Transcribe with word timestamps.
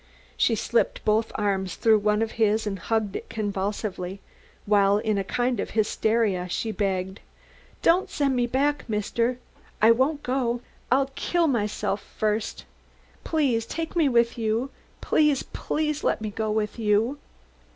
She 0.35 0.55
slipped 0.55 1.05
both 1.05 1.31
arms 1.35 1.75
through 1.75 1.99
one 1.99 2.23
of 2.23 2.31
his 2.41 2.65
and 2.65 2.79
hugged 2.79 3.15
it 3.15 3.29
convulsively, 3.29 4.19
while 4.65 4.97
in 4.97 5.19
a 5.19 5.23
kind 5.23 5.59
of 5.59 5.69
hysteria 5.69 6.49
she 6.49 6.71
begged: 6.71 7.19
"Don't 7.83 8.09
send 8.09 8.35
me 8.35 8.47
back, 8.47 8.83
Mister! 8.87 9.37
I 9.79 9.91
won't 9.91 10.23
go! 10.23 10.61
I'll 10.91 11.11
kill 11.13 11.45
myself 11.45 12.01
first. 12.17 12.65
Take 13.23 13.95
me 13.95 14.09
with 14.09 14.39
you 14.39 14.71
please, 15.01 15.43
please 15.43 16.03
let 16.03 16.19
me 16.19 16.31
go 16.31 16.49
with 16.49 16.79
you!" 16.79 17.19